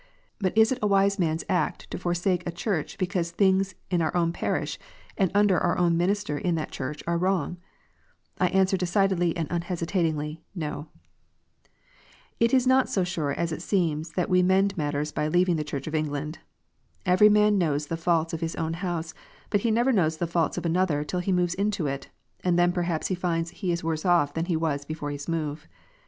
But 0.39 0.57
is 0.57 0.71
it 0.71 0.79
a 0.81 0.87
wise 0.87 1.19
man 1.19 1.35
s 1.35 1.43
act 1.47 1.91
to 1.91 1.97
forsake 1.99 2.41
a 2.47 2.51
Church 2.51 2.97
because 2.97 3.29
things 3.29 3.75
in 3.91 4.01
our 4.01 4.17
own 4.17 4.33
parish, 4.33 4.79
and 5.15 5.29
under 5.35 5.59
our 5.59 5.77
own 5.77 5.95
minister 5.95 6.39
in 6.39 6.55
that 6.55 6.71
Church, 6.71 7.03
are 7.05 7.19
wrong 7.19 7.59
1 8.37 8.49
I 8.49 8.49
answer 8.51 8.75
decidedly 8.77 9.37
and 9.37 9.47
unhesitatingly, 9.51 10.41
No! 10.55 10.87
It 12.39 12.51
is 12.51 12.65
not 12.65 12.89
so 12.89 13.03
sure 13.03 13.29
as 13.33 13.51
it 13.51 13.61
seems 13.61 14.13
that 14.13 14.27
we 14.27 14.41
mend 14.41 14.75
matters 14.75 15.11
by 15.11 15.27
leaving 15.27 15.57
the 15.57 15.63
Church 15.63 15.85
of 15.85 15.93
England. 15.93 16.39
Every 17.05 17.29
man 17.29 17.59
knows 17.59 17.85
the 17.85 17.95
faults 17.95 18.33
of 18.33 18.41
his 18.41 18.55
own 18.55 18.73
house, 18.73 19.13
but 19.51 19.61
he 19.61 19.69
never 19.69 19.91
knows 19.91 20.17
the 20.17 20.25
faults 20.25 20.57
of 20.57 20.65
another 20.65 21.03
till 21.03 21.19
he 21.19 21.31
moves 21.31 21.53
into 21.53 21.85
it, 21.85 22.09
and 22.43 22.57
then 22.57 22.71
perhaps 22.71 23.09
he 23.09 23.13
finds 23.13 23.51
he 23.51 23.71
is 23.71 23.83
worse 23.83 24.03
off 24.03 24.33
than 24.33 24.45
he 24.45 24.55
was 24.57 24.83
before 24.83 25.11
his 25.11 25.27
move. 25.27 25.67